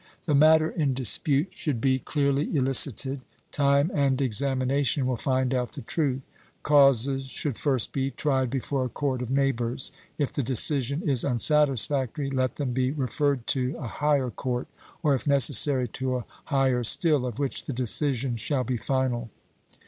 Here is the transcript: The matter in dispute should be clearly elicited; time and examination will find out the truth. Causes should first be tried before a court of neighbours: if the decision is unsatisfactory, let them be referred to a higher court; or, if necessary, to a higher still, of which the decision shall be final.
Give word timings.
The 0.25 0.33
matter 0.33 0.67
in 0.71 0.95
dispute 0.95 1.49
should 1.51 1.79
be 1.79 1.99
clearly 1.99 2.55
elicited; 2.57 3.21
time 3.51 3.91
and 3.93 4.19
examination 4.19 5.05
will 5.05 5.15
find 5.15 5.53
out 5.53 5.73
the 5.73 5.83
truth. 5.83 6.21
Causes 6.63 7.27
should 7.27 7.55
first 7.55 7.91
be 7.91 8.09
tried 8.09 8.49
before 8.49 8.83
a 8.85 8.89
court 8.89 9.21
of 9.21 9.29
neighbours: 9.29 9.91
if 10.17 10.33
the 10.33 10.41
decision 10.41 11.07
is 11.07 11.23
unsatisfactory, 11.23 12.31
let 12.31 12.55
them 12.55 12.73
be 12.73 12.89
referred 12.89 13.45
to 13.53 13.75
a 13.77 13.85
higher 13.87 14.31
court; 14.31 14.67
or, 15.03 15.13
if 15.13 15.27
necessary, 15.27 15.87
to 15.89 16.15
a 16.15 16.25
higher 16.45 16.83
still, 16.83 17.23
of 17.27 17.37
which 17.37 17.65
the 17.65 17.71
decision 17.73 18.37
shall 18.37 18.63
be 18.63 18.77
final. 18.77 19.29